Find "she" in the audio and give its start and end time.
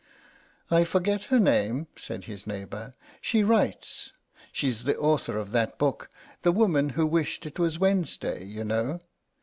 3.21-3.43